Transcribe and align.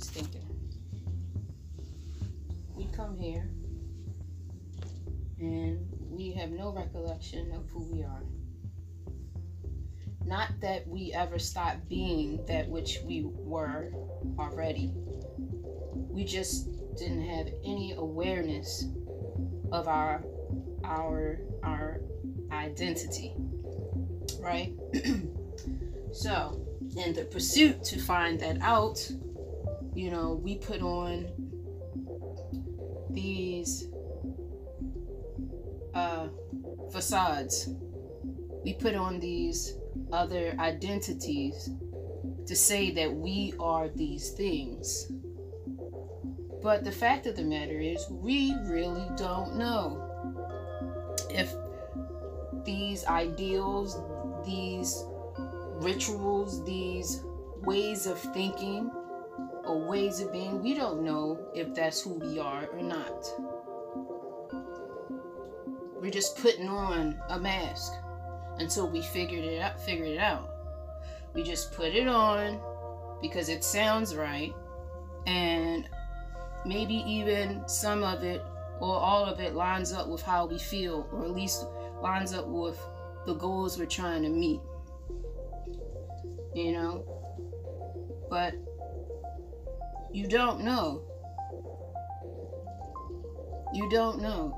was 0.00 0.08
thinking. 0.08 0.40
We 2.74 2.86
come 2.96 3.18
here 3.18 3.50
and 5.38 5.86
we 6.08 6.32
have 6.32 6.50
no 6.50 6.72
recollection 6.72 7.52
of 7.52 7.68
who 7.68 7.82
we 7.92 8.02
are. 8.02 8.22
Not 10.24 10.48
that 10.60 10.88
we 10.88 11.12
ever 11.12 11.38
stopped 11.38 11.86
being 11.90 12.42
that 12.46 12.66
which 12.68 13.00
we 13.04 13.24
were 13.26 13.92
already. 14.38 14.90
We 14.94 16.24
just 16.24 16.70
didn't 16.96 17.26
have 17.28 17.48
any 17.62 17.92
awareness 17.92 18.86
of 19.70 19.86
our 19.86 20.24
our 20.82 21.40
our 21.62 22.00
identity. 22.50 23.34
Right? 24.40 24.72
so, 26.12 26.66
in 26.96 27.12
the 27.12 27.28
pursuit 27.30 27.84
to 27.84 28.00
find 28.00 28.40
that 28.40 28.62
out, 28.62 28.98
you 30.00 30.10
know, 30.10 30.40
we 30.42 30.56
put 30.56 30.80
on 30.80 31.26
these 33.10 33.88
uh, 35.92 36.28
facades. 36.90 37.68
We 38.64 38.72
put 38.72 38.94
on 38.94 39.20
these 39.20 39.76
other 40.10 40.54
identities 40.58 41.68
to 42.46 42.56
say 42.56 42.90
that 42.92 43.14
we 43.14 43.52
are 43.60 43.90
these 43.90 44.30
things. 44.30 45.12
But 46.62 46.82
the 46.82 46.92
fact 46.92 47.26
of 47.26 47.36
the 47.36 47.44
matter 47.44 47.78
is, 47.78 48.06
we 48.08 48.54
really 48.64 49.06
don't 49.18 49.56
know 49.56 50.96
if 51.28 51.52
these 52.64 53.04
ideals, 53.04 53.98
these 54.46 55.04
rituals, 55.82 56.64
these 56.64 57.22
ways 57.66 58.06
of 58.06 58.18
thinking 58.18 58.90
or 59.64 59.86
ways 59.88 60.20
of 60.20 60.32
being, 60.32 60.62
we 60.62 60.74
don't 60.74 61.02
know 61.02 61.38
if 61.54 61.74
that's 61.74 62.02
who 62.02 62.14
we 62.14 62.38
are 62.38 62.66
or 62.66 62.82
not. 62.82 63.26
We're 66.00 66.10
just 66.10 66.38
putting 66.38 66.68
on 66.68 67.20
a 67.28 67.38
mask 67.38 67.92
until 68.58 68.88
we 68.88 69.02
figured 69.02 69.44
it 69.44 69.60
out 69.60 69.80
figured 69.80 70.08
it 70.08 70.18
out. 70.18 70.48
We 71.34 71.42
just 71.42 71.72
put 71.72 71.94
it 71.94 72.08
on 72.08 72.60
because 73.20 73.48
it 73.48 73.62
sounds 73.62 74.14
right 74.14 74.54
and 75.26 75.88
maybe 76.64 76.94
even 77.06 77.62
some 77.68 78.02
of 78.02 78.24
it 78.24 78.42
or 78.80 78.94
all 78.94 79.24
of 79.24 79.40
it 79.40 79.54
lines 79.54 79.92
up 79.92 80.08
with 80.08 80.22
how 80.22 80.46
we 80.46 80.58
feel 80.58 81.08
or 81.12 81.24
at 81.24 81.30
least 81.30 81.66
lines 82.00 82.32
up 82.32 82.46
with 82.46 82.78
the 83.26 83.34
goals 83.34 83.78
we're 83.78 83.86
trying 83.86 84.22
to 84.22 84.28
meet. 84.28 84.60
You 86.54 86.72
know? 86.72 87.04
But 88.30 88.54
you 90.12 90.26
don't 90.26 90.62
know. 90.62 91.02
You 93.72 93.88
don't 93.90 94.20
know. 94.20 94.56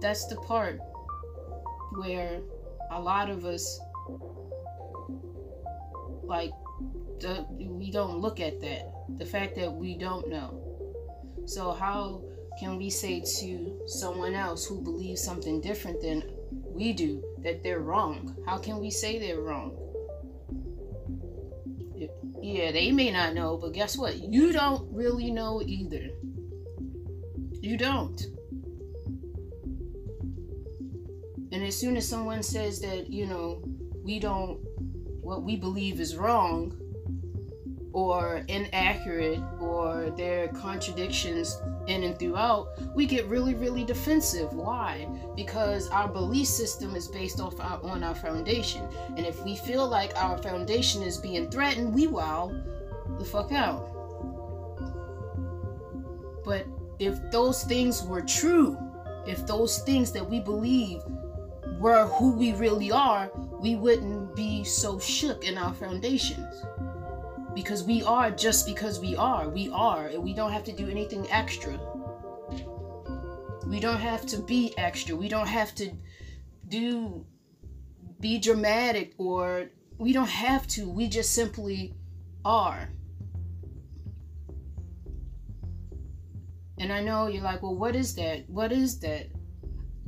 That's 0.00 0.26
the 0.26 0.36
part 0.36 0.80
where 1.96 2.40
a 2.90 3.00
lot 3.00 3.30
of 3.30 3.44
us 3.44 3.80
like 6.22 6.52
we 7.58 7.90
don't 7.90 8.18
look 8.18 8.40
at 8.40 8.60
that 8.60 8.92
the 9.18 9.24
fact 9.24 9.54
that 9.56 9.72
we 9.72 9.96
don't 9.96 10.28
know. 10.28 10.58
So 11.44 11.72
how 11.72 12.22
can 12.58 12.78
we 12.78 12.88
say 12.90 13.20
to 13.20 13.80
someone 13.86 14.34
else 14.34 14.64
who 14.64 14.80
believes 14.80 15.22
something 15.22 15.60
different 15.60 16.00
than 16.00 16.24
we 16.50 16.92
do 16.92 17.22
that 17.38 17.62
they're 17.62 17.80
wrong? 17.80 18.34
How 18.46 18.58
can 18.58 18.80
we 18.80 18.90
say 18.90 19.18
they're 19.18 19.40
wrong 19.40 19.76
yeah 22.52 22.70
they 22.70 22.92
may 22.92 23.10
not 23.10 23.34
know 23.34 23.56
but 23.56 23.72
guess 23.72 23.96
what? 23.96 24.16
You 24.18 24.52
don't 24.52 24.92
really 24.92 25.30
know 25.30 25.62
either. 25.64 26.10
You 27.60 27.76
don't. 27.76 28.20
And 31.52 31.62
as 31.62 31.78
soon 31.78 31.96
as 31.96 32.08
someone 32.08 32.42
says 32.42 32.80
that, 32.80 33.10
you 33.10 33.26
know, 33.26 33.62
we 34.02 34.18
don't, 34.18 34.58
what 35.20 35.42
we 35.42 35.56
believe 35.56 36.00
is 36.00 36.16
wrong 36.16 36.76
or 37.92 38.44
inaccurate 38.48 39.40
or 39.60 40.10
there 40.16 40.44
are 40.44 40.48
contradictions 40.48 41.60
in 41.86 42.04
and 42.04 42.18
throughout, 42.18 42.68
we 42.94 43.06
get 43.06 43.26
really, 43.26 43.54
really 43.54 43.84
defensive. 43.84 44.52
Why? 44.52 45.08
Because 45.36 45.88
our 45.90 46.08
belief 46.08 46.46
system 46.46 46.96
is 46.96 47.08
based 47.08 47.40
off 47.40 47.58
our, 47.60 47.82
on 47.82 48.02
our 48.02 48.14
foundation. 48.14 48.86
And 49.16 49.26
if 49.26 49.42
we 49.44 49.56
feel 49.56 49.88
like 49.88 50.16
our 50.16 50.38
foundation 50.38 51.02
is 51.02 51.18
being 51.18 51.50
threatened, 51.50 51.94
we 51.94 52.06
wow 52.06 52.52
the 53.18 53.24
fuck 53.24 53.52
out. 53.52 53.88
But 56.44 56.66
if 56.98 57.18
those 57.30 57.64
things 57.64 58.02
were 58.02 58.22
true, 58.22 58.78
if 59.26 59.46
those 59.46 59.78
things 59.80 60.12
that 60.12 60.28
we 60.28 60.40
believe 60.40 61.02
were 61.78 62.06
who 62.06 62.32
we 62.32 62.52
really 62.54 62.90
are, 62.90 63.30
we 63.60 63.76
wouldn't 63.76 64.34
be 64.34 64.64
so 64.64 64.98
shook 64.98 65.44
in 65.44 65.58
our 65.58 65.74
foundations. 65.74 66.64
Because 67.54 67.82
we 67.84 68.02
are 68.02 68.30
just 68.30 68.66
because 68.66 69.00
we 69.00 69.14
are. 69.16 69.48
We 69.48 69.68
are, 69.70 70.08
and 70.08 70.22
we 70.22 70.34
don't 70.34 70.52
have 70.52 70.64
to 70.64 70.72
do 70.72 70.88
anything 70.88 71.30
extra. 71.30 71.78
We 73.66 73.80
don't 73.80 74.00
have 74.00 74.26
to 74.26 74.38
be 74.38 74.74
extra. 74.76 75.14
We 75.16 75.28
don't 75.28 75.48
have 75.48 75.74
to 75.76 75.92
do 76.68 77.26
be 78.20 78.38
dramatic 78.38 79.14
or 79.18 79.66
we 79.98 80.12
don't 80.12 80.28
have 80.28 80.66
to. 80.68 80.88
We 80.88 81.08
just 81.08 81.32
simply 81.32 81.94
are. 82.44 82.88
And 86.78 86.92
I 86.92 87.00
know 87.02 87.28
you're 87.28 87.42
like, 87.42 87.62
well, 87.62 87.76
what 87.76 87.94
is 87.94 88.14
that? 88.14 88.48
What 88.48 88.72
is 88.72 88.98
that? 89.00 89.28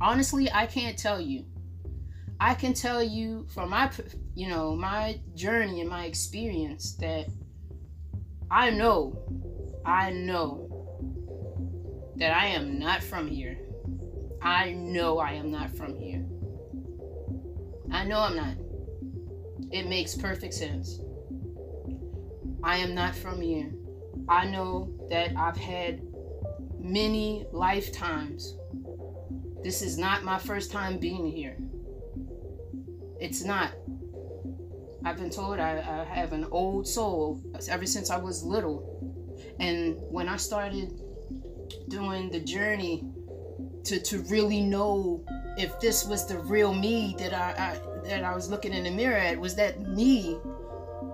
Honestly, 0.01 0.51
I 0.51 0.65
can't 0.65 0.97
tell 0.97 1.21
you. 1.21 1.45
I 2.39 2.53
can 2.53 2.73
tell 2.73 3.01
you 3.01 3.45
from 3.53 3.69
my, 3.69 3.89
you 4.35 4.49
know, 4.49 4.75
my 4.75 5.19
journey 5.33 5.79
and 5.79 5.89
my 5.89 6.05
experience 6.05 6.95
that 6.95 7.27
I 8.51 8.69
know, 8.69 9.17
I 9.85 10.11
know 10.11 10.65
that 12.17 12.35
I 12.35 12.47
am 12.47 12.77
not 12.77 13.01
from 13.01 13.27
here. 13.27 13.57
I 14.41 14.71
know 14.71 15.19
I 15.19 15.31
am 15.31 15.51
not 15.51 15.75
from 15.75 15.95
here. 15.95 16.25
I 17.91 18.03
know 18.03 18.19
I'm 18.19 18.35
not. 18.35 18.55
It 19.71 19.87
makes 19.87 20.15
perfect 20.15 20.53
sense. 20.53 20.99
I 22.61 22.77
am 22.77 22.93
not 22.93 23.15
from 23.15 23.41
here. 23.41 23.71
I 24.27 24.45
know 24.45 24.91
that 25.09 25.35
I've 25.37 25.57
had 25.57 26.01
many 26.77 27.45
lifetimes. 27.51 28.57
This 29.63 29.81
is 29.81 29.97
not 29.97 30.23
my 30.23 30.37
first 30.37 30.71
time 30.71 30.99
being 30.99 31.31
here. 31.31 31.57
It's 33.19 33.43
not. 33.43 33.71
I've 35.05 35.17
been 35.17 35.29
told 35.29 35.59
I, 35.59 35.77
I 35.77 36.15
have 36.15 36.33
an 36.33 36.47
old 36.49 36.87
soul 36.87 37.39
ever 37.69 37.85
since 37.85 38.09
I 38.09 38.17
was 38.17 38.43
little. 38.43 39.37
And 39.59 39.97
when 40.09 40.27
I 40.27 40.37
started 40.37 40.99
doing 41.89 42.31
the 42.31 42.39
journey 42.39 43.07
to, 43.83 43.99
to 44.01 44.21
really 44.23 44.61
know 44.61 45.23
if 45.57 45.79
this 45.79 46.05
was 46.05 46.27
the 46.27 46.39
real 46.39 46.73
me 46.73 47.15
that 47.19 47.33
I, 47.33 47.51
I 47.51 47.79
that 48.07 48.23
I 48.23 48.33
was 48.33 48.49
looking 48.49 48.73
in 48.73 48.83
the 48.83 48.91
mirror 48.91 49.17
at, 49.17 49.39
was 49.39 49.55
that 49.55 49.79
me? 49.81 50.39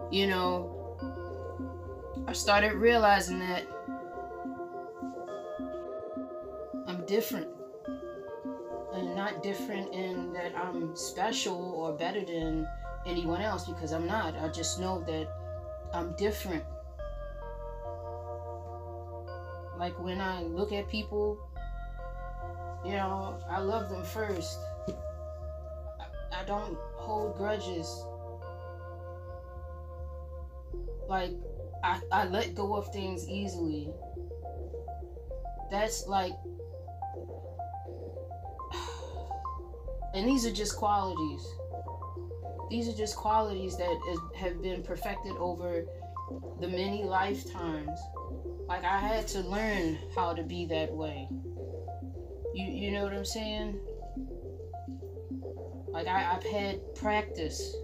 You 0.09 0.28
know, 0.28 0.97
I 2.28 2.34
started 2.34 2.74
realizing 2.74 3.40
that 3.40 3.68
I'm 6.88 7.06
different 7.06 7.47
and 8.94 9.16
not 9.16 9.44
different 9.44 9.94
in 9.94 10.34
that 10.34 10.53
I'm 10.57 10.96
special 10.96 11.74
or 11.75 11.94
better 11.94 12.24
than 12.25 12.68
anyone 13.06 13.42
else 13.42 13.65
because 13.65 13.92
I'm 13.92 14.06
not. 14.06 14.36
I 14.38 14.48
just 14.50 14.80
know 14.80 15.03
that 15.07 15.27
I'm 15.94 16.15
different. 16.15 16.63
Like 19.77 19.98
when 20.00 20.21
I 20.21 20.44
look 20.44 20.71
at 20.71 20.88
people, 20.89 21.38
you 22.86 22.92
know, 22.92 23.38
I 23.50 23.59
love 23.59 23.89
them 23.89 24.03
first. 24.03 24.59
I, 24.88 26.42
I 26.42 26.44
don't 26.45 26.77
hold 26.95 27.38
grudges. 27.38 28.06
Like 31.07 31.31
I, 31.83 32.00
I 32.12 32.25
let 32.25 32.54
go 32.56 32.75
of 32.75 32.94
things 32.94 33.27
easily. 33.27 33.89
That's 35.71 36.07
like 36.07 36.33
And 40.13 40.27
these 40.27 40.45
are 40.45 40.51
just 40.51 40.75
qualities. 40.77 41.44
These 42.71 42.88
are 42.88 42.94
just 42.94 43.18
qualities 43.18 43.75
that 43.75 44.00
is, 44.09 44.19
have 44.38 44.62
been 44.62 44.81
perfected 44.81 45.33
over 45.38 45.83
the 46.62 46.68
many 46.69 47.03
lifetimes. 47.03 48.00
Like 48.65 48.85
I 48.85 48.97
had 48.97 49.27
to 49.29 49.41
learn 49.41 50.00
how 50.15 50.33
to 50.33 50.41
be 50.41 50.65
that 50.68 50.89
way. 50.89 51.27
You 52.53 52.65
you 52.65 52.91
know 52.91 53.03
what 53.03 53.12
I'm 53.12 53.25
saying? 53.25 53.77
Like 55.89 56.07
I, 56.07 56.33
I've 56.33 56.45
had 56.45 56.95
practice 56.95 57.75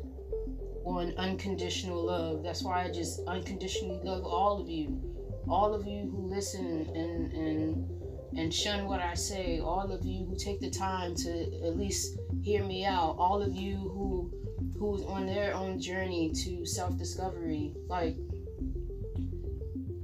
on 0.86 1.14
unconditional 1.18 2.06
love. 2.06 2.42
That's 2.42 2.64
why 2.64 2.86
I 2.86 2.90
just 2.90 3.20
unconditionally 3.28 4.00
love 4.06 4.24
all 4.24 4.62
of 4.62 4.70
you. 4.70 5.02
All 5.50 5.74
of 5.74 5.86
you 5.86 6.10
who 6.10 6.28
listen 6.30 6.90
and 6.96 7.34
and 7.34 7.90
and 8.38 8.54
shun 8.54 8.86
what 8.86 9.02
I 9.02 9.16
say, 9.16 9.60
all 9.60 9.92
of 9.92 10.06
you 10.06 10.26
who 10.26 10.38
take 10.38 10.62
the 10.62 10.70
time 10.70 11.14
to 11.16 11.30
at 11.66 11.76
least 11.76 12.18
hear 12.42 12.64
me 12.64 12.86
out, 12.86 13.18
all 13.20 13.42
of 13.42 13.54
you 13.54 13.76
who 13.76 14.32
who's 14.78 15.04
on 15.04 15.26
their 15.26 15.54
own 15.54 15.80
journey 15.80 16.32
to 16.44 16.66
self-discovery. 16.66 17.74
Like 17.88 18.18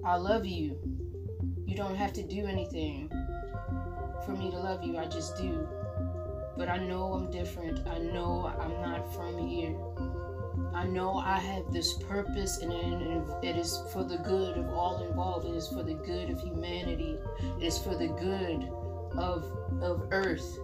I 0.06 0.16
love 0.18 0.46
you. 0.46 0.78
You 1.66 1.76
don't 1.76 1.96
have 1.96 2.14
to 2.14 2.24
do 2.24 2.46
anything 2.46 3.10
for 4.26 4.32
me 4.32 4.52
to 4.52 4.58
love 4.58 4.84
you. 4.84 4.98
I 4.98 5.06
just 5.06 5.38
do. 5.38 5.68
But 6.58 6.70
I 6.70 6.78
know 6.78 7.14
I'm 7.14 7.32
different. 7.32 7.88
I 7.88 7.98
know 7.98 8.54
I'm 8.60 8.82
not 8.82 9.14
from 9.16 9.38
here. 9.38 9.76
I 10.74 10.86
know 10.86 11.18
I 11.18 11.40
have 11.40 11.72
this 11.72 11.94
purpose 11.94 12.58
and 12.58 12.72
it 13.44 13.56
is 13.56 13.82
for 13.92 14.04
the 14.04 14.18
good 14.18 14.58
of 14.58 14.70
all 14.70 15.04
involved. 15.04 15.48
It 15.48 15.56
is 15.56 15.68
for 15.68 15.84
the 15.84 15.94
good 15.94 16.30
of 16.30 16.42
humanity. 16.42 17.18
It 17.60 17.64
is 17.64 17.78
for 17.78 17.96
the 17.96 18.08
good 18.08 18.68
of 19.18 19.46
of 19.82 20.08
earth. 20.12 20.60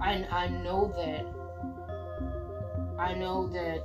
I 0.00 0.26
I 0.30 0.48
know 0.48 0.92
that. 0.96 1.41
I 3.02 3.14
know 3.14 3.48
that 3.48 3.82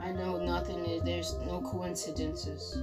I 0.00 0.12
know 0.12 0.38
nothing 0.38 0.86
is 0.86 1.02
there's 1.02 1.34
no 1.44 1.60
coincidences. 1.60 2.78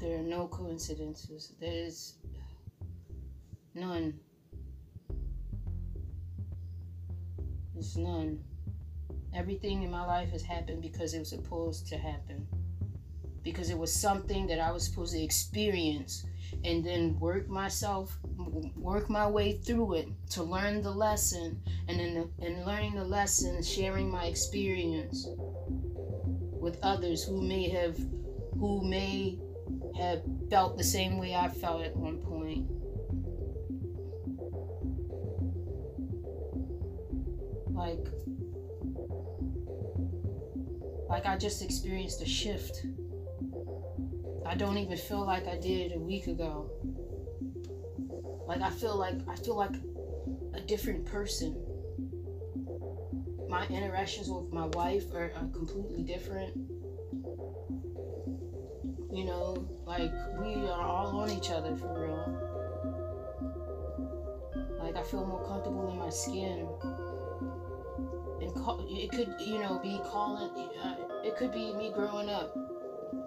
There 0.00 0.18
are 0.18 0.22
no 0.22 0.48
coincidences. 0.48 1.52
There 1.60 1.70
is 1.70 2.14
none. 3.74 4.18
There's 7.74 7.98
none. 7.98 8.42
Everything 9.34 9.82
in 9.82 9.90
my 9.90 10.06
life 10.06 10.30
has 10.30 10.42
happened 10.42 10.80
because 10.80 11.12
it 11.12 11.18
was 11.18 11.28
supposed 11.28 11.86
to 11.88 11.98
happen. 11.98 12.46
Because 13.42 13.70
it 13.70 13.78
was 13.78 13.92
something 13.92 14.46
that 14.48 14.60
I 14.60 14.70
was 14.70 14.84
supposed 14.84 15.14
to 15.14 15.22
experience 15.22 16.26
and 16.64 16.84
then 16.84 17.18
work 17.20 17.48
myself 17.48 18.18
work 18.76 19.08
my 19.08 19.26
way 19.26 19.52
through 19.52 19.94
it 19.94 20.08
to 20.28 20.42
learn 20.42 20.82
the 20.82 20.90
lesson 20.90 21.60
and 21.86 21.98
then 21.98 22.28
in 22.40 22.66
learning 22.66 22.94
the 22.96 23.04
lesson 23.04 23.62
sharing 23.62 24.10
my 24.10 24.24
experience 24.24 25.28
with 26.60 26.78
others 26.82 27.22
who 27.22 27.40
may 27.40 27.68
have 27.68 27.96
who 28.58 28.82
may 28.84 29.38
have 29.96 30.22
felt 30.50 30.76
the 30.76 30.84
same 30.84 31.18
way 31.18 31.34
I 31.34 31.48
felt 31.48 31.82
at 31.82 31.96
one 31.96 32.18
point. 32.18 32.66
Like, 37.70 38.06
like 41.08 41.26
I 41.26 41.36
just 41.38 41.62
experienced 41.62 42.20
a 42.22 42.26
shift. 42.26 42.84
I 44.50 44.56
don't 44.56 44.76
even 44.76 44.98
feel 44.98 45.24
like 45.24 45.46
I 45.46 45.56
did 45.56 45.92
a 45.92 45.98
week 45.98 46.26
ago. 46.26 46.70
Like 48.48 48.60
I 48.62 48.70
feel 48.70 48.98
like 48.98 49.14
I 49.28 49.36
feel 49.36 49.56
like 49.56 49.76
a 50.54 50.60
different 50.60 51.06
person. 51.06 51.54
My 53.48 53.66
interactions 53.68 54.28
with 54.28 54.52
my 54.52 54.66
wife 54.66 55.04
are, 55.14 55.32
are 55.36 55.48
completely 55.52 56.02
different 56.02 56.56
you 59.12 59.24
know, 59.24 59.68
like 59.86 60.12
we 60.38 60.54
are 60.68 60.82
all 60.82 61.18
on 61.20 61.30
each 61.30 61.50
other 61.50 61.74
for 61.76 62.00
real. 62.00 62.24
Like 64.78 64.96
I 64.96 65.02
feel 65.02 65.26
more 65.26 65.44
comfortable 65.46 65.90
in 65.90 65.98
my 65.98 66.10
skin. 66.10 66.68
And 68.40 68.54
call, 68.54 68.86
it 68.88 69.10
could, 69.10 69.34
you 69.40 69.58
know, 69.58 69.78
be 69.82 70.00
calling. 70.04 70.50
Uh, 70.82 70.94
it 71.24 71.36
could 71.36 71.52
be 71.52 71.74
me 71.74 71.92
growing 71.94 72.30
up, 72.30 72.56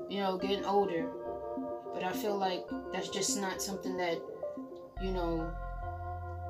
you 0.10 0.20
know, 0.20 0.38
getting 0.38 0.66
older. 0.66 1.10
But 1.94 2.04
I 2.04 2.12
feel 2.12 2.38
like 2.38 2.66
that's 2.92 3.10
just 3.10 3.40
not 3.40 3.62
something 3.62 3.98
that, 3.98 4.20
you 5.02 5.12
know, 5.12 5.52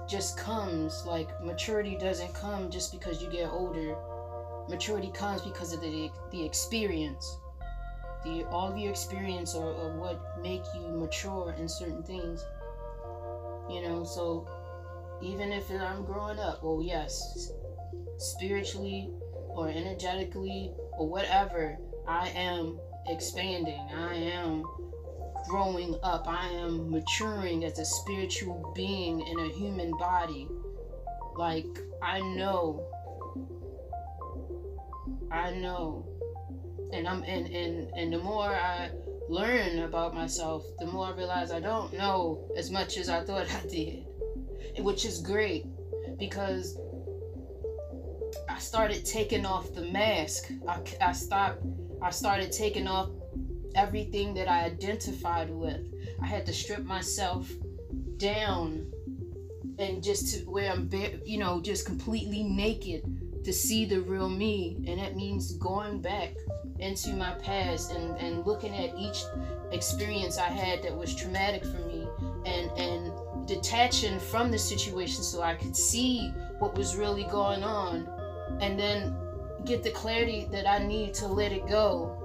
just 0.07 0.37
comes. 0.37 1.05
Like 1.05 1.29
maturity 1.43 1.97
doesn't 1.97 2.33
come 2.33 2.69
just 2.69 2.91
because 2.91 3.21
you 3.21 3.29
get 3.29 3.49
older. 3.49 3.95
Maturity 4.69 5.11
comes 5.11 5.41
because 5.41 5.73
of 5.73 5.81
the 5.81 6.09
the 6.31 6.45
experience 6.45 7.37
the 8.23 8.45
all 8.45 8.71
of 8.71 8.77
your 8.77 8.91
experience 8.91 9.53
or, 9.53 9.73
what 9.97 10.41
make 10.41 10.63
you 10.75 10.87
mature 10.87 11.53
in 11.59 11.67
certain 11.67 12.03
things 12.03 12.45
you 13.69 13.81
know 13.81 14.03
so 14.03 14.47
even 15.21 15.51
if 15.51 15.69
i'm 15.71 16.03
growing 16.03 16.39
up 16.39 16.63
well 16.63 16.81
yes 16.81 17.51
spiritually 18.17 19.09
or 19.49 19.69
energetically 19.69 20.71
or 20.97 21.07
whatever 21.07 21.77
i 22.07 22.29
am 22.29 22.79
expanding 23.07 23.87
i 23.95 24.15
am 24.15 24.63
growing 25.47 25.95
up 26.03 26.27
i 26.27 26.47
am 26.47 26.89
maturing 26.89 27.65
as 27.65 27.79
a 27.79 27.85
spiritual 27.85 28.71
being 28.75 29.19
in 29.21 29.39
a 29.39 29.49
human 29.49 29.91
body 29.97 30.47
like 31.35 31.65
i 32.01 32.19
know 32.19 32.85
i 35.31 35.51
know 35.51 36.05
and 36.93 37.07
I'm 37.07 37.23
and 37.23 37.47
and 37.47 37.89
and 37.95 38.13
the 38.13 38.19
more 38.19 38.49
I 38.49 38.91
learn 39.29 39.79
about 39.79 40.13
myself, 40.13 40.65
the 40.79 40.85
more 40.85 41.07
I 41.07 41.11
realize 41.11 41.51
I 41.51 41.59
don't 41.59 41.91
know 41.93 42.47
as 42.55 42.69
much 42.69 42.97
as 42.97 43.09
I 43.09 43.23
thought 43.23 43.47
I 43.63 43.67
did, 43.67 44.05
which 44.79 45.05
is 45.05 45.21
great 45.21 45.65
because 46.17 46.77
I 48.49 48.59
started 48.59 49.05
taking 49.05 49.45
off 49.45 49.73
the 49.73 49.81
mask. 49.81 50.51
I, 50.67 50.79
I 51.01 51.11
stopped. 51.13 51.63
I 52.03 52.09
started 52.09 52.51
taking 52.51 52.87
off 52.87 53.09
everything 53.75 54.33
that 54.35 54.49
I 54.49 54.65
identified 54.65 55.49
with. 55.49 55.81
I 56.21 56.25
had 56.25 56.45
to 56.45 56.53
strip 56.53 56.83
myself 56.83 57.49
down 58.17 58.91
and 59.79 60.03
just 60.03 60.35
to 60.35 60.45
where 60.45 60.71
I'm, 60.71 60.89
you 61.25 61.37
know, 61.37 61.61
just 61.61 61.85
completely 61.85 62.43
naked 62.43 63.43
to 63.43 63.51
see 63.51 63.85
the 63.85 64.01
real 64.01 64.29
me, 64.29 64.77
and 64.87 64.99
that 64.99 65.15
means 65.15 65.53
going 65.53 66.01
back 66.01 66.35
into 66.79 67.13
my 67.13 67.31
past 67.35 67.91
and, 67.91 68.17
and 68.17 68.45
looking 68.45 68.75
at 68.75 68.97
each 68.97 69.23
experience 69.71 70.37
I 70.37 70.49
had 70.49 70.83
that 70.83 70.95
was 70.95 71.15
traumatic 71.15 71.63
for 71.63 71.79
me 71.87 72.07
and 72.45 72.69
and 72.77 73.47
detaching 73.47 74.19
from 74.19 74.51
the 74.51 74.57
situation 74.57 75.23
so 75.23 75.41
I 75.41 75.55
could 75.55 75.75
see 75.75 76.29
what 76.59 76.75
was 76.75 76.95
really 76.95 77.23
going 77.25 77.63
on 77.63 78.07
and 78.59 78.77
then 78.77 79.15
get 79.65 79.83
the 79.83 79.91
clarity 79.91 80.47
that 80.51 80.67
I 80.67 80.85
need 80.85 81.13
to 81.15 81.27
let 81.27 81.51
it 81.51 81.67
go 81.67 82.19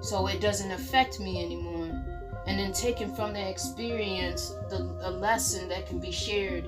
so 0.00 0.26
it 0.26 0.40
doesn't 0.40 0.70
affect 0.70 1.20
me 1.20 1.44
anymore 1.44 1.90
and 2.46 2.58
then 2.58 2.72
taking 2.72 3.14
from 3.14 3.32
that 3.34 3.48
experience 3.48 4.50
the 4.70 4.96
a 5.02 5.10
lesson 5.10 5.68
that 5.68 5.86
can 5.86 5.98
be 5.98 6.10
shared 6.10 6.64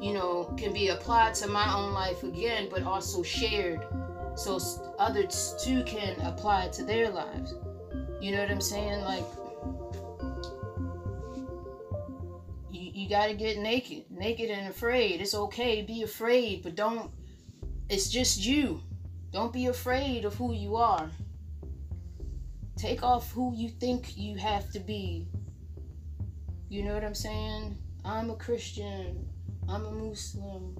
you 0.00 0.12
know 0.12 0.54
can 0.56 0.72
be 0.72 0.88
applied 0.88 1.34
to 1.34 1.48
my 1.48 1.74
own 1.74 1.92
life 1.92 2.22
again 2.22 2.68
but 2.70 2.82
also 2.82 3.22
shared 3.22 3.86
so 4.40 4.58
others 4.98 5.54
too 5.62 5.82
can 5.84 6.18
apply 6.22 6.64
it 6.64 6.72
to 6.74 6.84
their 6.84 7.10
lives. 7.10 7.54
You 8.20 8.32
know 8.32 8.40
what 8.40 8.50
I'm 8.50 8.60
saying? 8.60 9.02
Like, 9.02 9.24
you, 12.70 12.90
you 12.94 13.08
got 13.08 13.26
to 13.26 13.34
get 13.34 13.58
naked, 13.58 14.04
naked 14.10 14.50
and 14.50 14.68
afraid. 14.68 15.20
It's 15.20 15.34
okay, 15.34 15.82
be 15.82 16.02
afraid, 16.02 16.62
but 16.62 16.74
don't, 16.74 17.10
it's 17.90 18.08
just 18.08 18.44
you. 18.44 18.80
Don't 19.32 19.52
be 19.52 19.66
afraid 19.66 20.24
of 20.24 20.34
who 20.36 20.54
you 20.54 20.76
are. 20.76 21.10
Take 22.76 23.02
off 23.02 23.30
who 23.32 23.52
you 23.54 23.68
think 23.68 24.16
you 24.16 24.36
have 24.36 24.70
to 24.70 24.80
be. 24.80 25.28
You 26.68 26.84
know 26.84 26.94
what 26.94 27.04
I'm 27.04 27.16
saying? 27.16 27.76
I'm 28.04 28.30
a 28.30 28.36
Christian. 28.36 29.28
I'm 29.68 29.84
a 29.84 29.90
Muslim. 29.90 30.76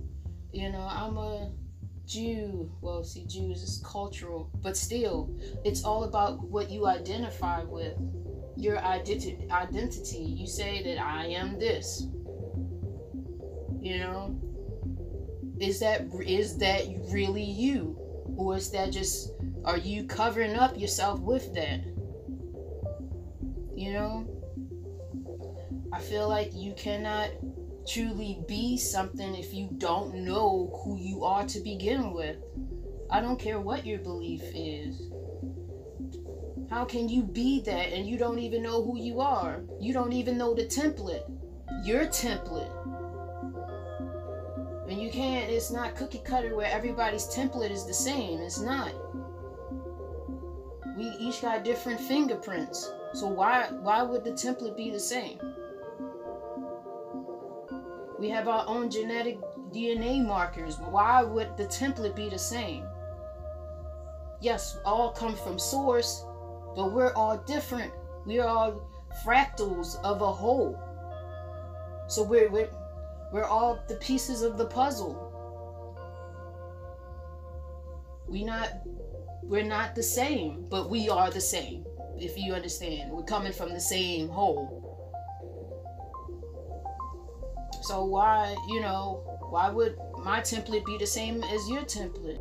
You 0.52 0.70
know, 0.70 0.86
I'm 0.88 1.16
a 1.16 1.50
Jew. 2.06 2.70
Well, 2.80 3.02
see, 3.02 3.26
Jews 3.26 3.62
is 3.62 3.82
cultural, 3.84 4.50
but 4.62 4.76
still, 4.76 5.36
it's 5.64 5.84
all 5.84 6.04
about 6.04 6.42
what 6.44 6.70
you 6.70 6.86
identify 6.86 7.64
with. 7.64 7.94
Your 8.56 8.76
identi- 8.78 9.50
identity. 9.50 10.18
You 10.18 10.46
say 10.46 10.82
that 10.84 11.02
I 11.02 11.26
am 11.26 11.58
this. 11.58 12.06
You 13.80 13.98
know, 13.98 14.40
is 15.60 15.80
that 15.80 16.08
is 16.24 16.56
that 16.58 16.84
really 17.10 17.44
you, 17.44 17.96
or 18.36 18.56
is 18.56 18.70
that 18.70 18.90
just 18.90 19.32
are 19.64 19.76
you 19.76 20.04
covering 20.04 20.56
up 20.56 20.78
yourself 20.78 21.20
with 21.20 21.54
that? 21.54 21.80
You 23.76 23.92
know, 23.92 24.26
I 25.92 26.00
feel 26.00 26.28
like 26.28 26.52
you 26.54 26.72
cannot 26.74 27.30
truly 27.86 28.42
be 28.48 28.76
something 28.76 29.34
if 29.34 29.52
you 29.52 29.68
don't 29.78 30.14
know 30.14 30.80
who 30.82 30.96
you 30.96 31.24
are 31.24 31.46
to 31.46 31.60
begin 31.60 32.12
with. 32.12 32.36
I 33.10 33.20
don't 33.20 33.38
care 33.38 33.60
what 33.60 33.84
your 33.84 33.98
belief 33.98 34.42
is. 34.54 35.10
How 36.70 36.84
can 36.84 37.08
you 37.08 37.24
be 37.24 37.60
that 37.62 37.92
and 37.92 38.06
you 38.06 38.16
don't 38.16 38.38
even 38.38 38.62
know 38.62 38.82
who 38.82 38.96
you 38.96 39.20
are? 39.20 39.60
You 39.80 39.92
don't 39.92 40.12
even 40.12 40.38
know 40.38 40.54
the 40.54 40.66
template. 40.66 41.24
Your 41.84 42.06
template. 42.06 42.70
And 44.90 45.00
you 45.00 45.08
can't, 45.08 45.48
it's 45.48 45.70
not 45.70 45.94
cookie 45.94 46.18
cutter 46.18 46.56
where 46.56 46.66
everybody's 46.66 47.28
template 47.28 47.70
is 47.70 47.86
the 47.86 47.94
same. 47.94 48.40
It's 48.40 48.60
not. 48.60 48.92
We 50.98 51.04
each 51.20 51.42
got 51.42 51.62
different 51.62 52.00
fingerprints. 52.00 52.90
So 53.14 53.28
why 53.28 53.68
why 53.70 54.02
would 54.02 54.24
the 54.24 54.32
template 54.32 54.76
be 54.76 54.90
the 54.90 54.98
same? 54.98 55.38
We 58.18 58.28
have 58.30 58.48
our 58.48 58.64
own 58.66 58.90
genetic 58.90 59.38
DNA 59.72 60.26
markers. 60.26 60.78
Why 60.78 61.22
would 61.22 61.56
the 61.56 61.66
template 61.66 62.16
be 62.16 62.28
the 62.28 62.38
same? 62.38 62.84
Yes, 64.40 64.76
all 64.84 65.12
come 65.12 65.36
from 65.36 65.58
source, 65.58 66.24
but 66.74 66.92
we're 66.92 67.12
all 67.14 67.38
different. 67.38 67.92
We 68.26 68.40
are 68.40 68.48
all 68.48 68.90
fractals 69.24 70.02
of 70.02 70.20
a 70.20 70.32
whole. 70.32 70.76
So 72.08 72.24
we're 72.24 72.50
we're, 72.50 72.70
we're 73.32 73.44
all 73.44 73.78
the 73.88 73.96
pieces 73.96 74.42
of 74.42 74.58
the 74.58 74.66
puzzle. 74.66 75.26
We 78.26 78.44
not 78.44 78.68
we're 79.42 79.64
not 79.64 79.94
the 79.94 80.02
same, 80.02 80.66
but 80.68 80.90
we 80.90 81.08
are 81.08 81.30
the 81.30 81.40
same. 81.40 81.84
If 82.16 82.38
you 82.38 82.54
understand, 82.54 83.10
we're 83.10 83.24
coming 83.24 83.52
from 83.52 83.72
the 83.72 83.80
same 83.80 84.28
whole. 84.28 84.80
So 87.82 88.04
why, 88.04 88.54
you 88.68 88.80
know, 88.80 89.24
why 89.48 89.70
would 89.70 89.96
my 90.22 90.40
template 90.40 90.84
be 90.84 90.98
the 90.98 91.06
same 91.06 91.42
as 91.42 91.68
your 91.68 91.82
template? 91.82 92.40